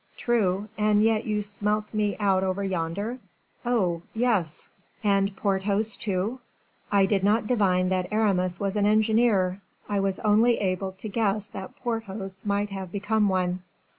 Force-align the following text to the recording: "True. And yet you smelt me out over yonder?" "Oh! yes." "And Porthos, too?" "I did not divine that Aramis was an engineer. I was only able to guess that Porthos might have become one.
"True. 0.17 0.67
And 0.79 1.03
yet 1.03 1.25
you 1.25 1.43
smelt 1.43 1.93
me 1.93 2.17
out 2.17 2.43
over 2.43 2.63
yonder?" 2.63 3.19
"Oh! 3.63 4.01
yes." 4.15 4.67
"And 5.03 5.35
Porthos, 5.35 5.95
too?" 5.95 6.39
"I 6.91 7.05
did 7.05 7.23
not 7.23 7.45
divine 7.45 7.89
that 7.89 8.07
Aramis 8.11 8.59
was 8.59 8.75
an 8.75 8.87
engineer. 8.87 9.61
I 9.87 9.99
was 9.99 10.17
only 10.21 10.57
able 10.57 10.93
to 10.93 11.07
guess 11.07 11.49
that 11.49 11.75
Porthos 11.75 12.47
might 12.47 12.71
have 12.71 12.91
become 12.91 13.29
one. 13.29 13.61